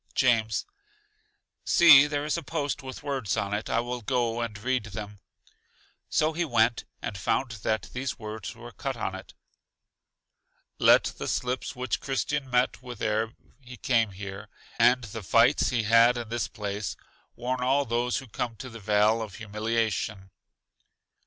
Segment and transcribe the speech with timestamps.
[0.15, 0.65] James:
[1.63, 5.19] See, there is a post with words on it, I will go and read them.
[6.09, 9.35] So he went, and found that these words were cut on it:
[10.79, 15.83] Let the slips which Christian met with ere he came here, and the fights he
[15.83, 16.95] had in this place,
[17.35, 20.31] warn all those who come to the Vale of Humiliation.